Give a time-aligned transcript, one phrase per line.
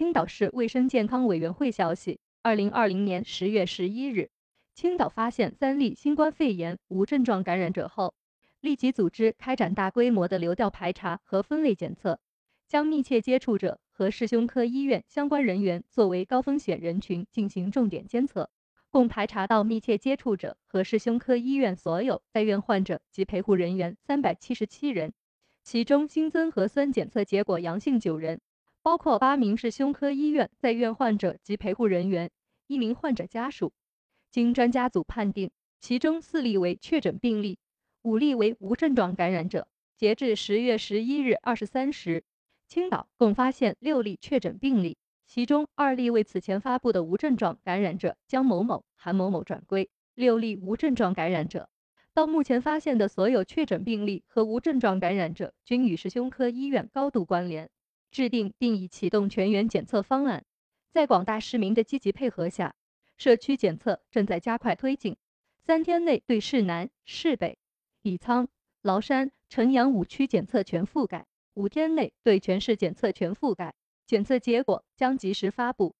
[0.00, 4.30] 青岛市卫生健康委员会消息，二零二零年十月十一日，
[4.72, 8.14] 青岛发现三例新冠肺炎无症状感染者后，
[8.62, 12.18] 立即组织开展大规模的流调排查和分类检测，
[12.66, 18.48] 将密切接触者和市胸科医院相关人员作为高风险人群进行重点监测，
[18.88, 25.12] 共排查到密切接触者和市胸科医院所有在院患者及陪护人员三百七十七人，
[25.62, 28.40] 其中新增核酸检测结果阳性九人。
[28.82, 32.30] 包括八名是胸科医院在院患者及陪护人员，
[32.66, 33.72] 一名患者家属。
[34.30, 37.58] 经专家组判定，其中四例为确诊病例，
[38.02, 39.68] 五例为无症状感染者。
[39.98, 42.24] 截至十月十一日二十三时，
[42.68, 51.68] 青岛共发现六例确诊病例，其中二例为此前发布的无症状感染者江某某、韩某某转归，六例无症状感染者。
[52.14, 57.68] 到目前发现的所有确诊病例和无症状感染者均与市胸科医院高度关联。
[58.10, 60.44] 制定并已启动全员检测方案，
[60.92, 62.74] 在广大市民的积极配合下，
[63.16, 65.16] 社区检测正在加快推进。
[65.64, 67.58] 三天内对市南、市北、
[68.02, 68.48] 李沧、
[68.82, 73.74] 崂山、城阳五区检测全覆盖，五天内对全市检测全覆盖。
[74.06, 75.94] 检测结果将及时发布。